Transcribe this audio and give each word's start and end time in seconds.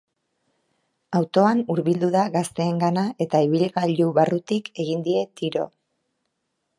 Autoan 1.19 1.59
hurbildu 1.73 2.09
da 2.15 2.23
gazteengana 2.37 3.03
eta 3.27 3.41
ibilgailu 3.49 4.11
barrutik 4.21 4.71
egin 4.85 5.05
die 5.09 5.23
tiro. 5.43 5.67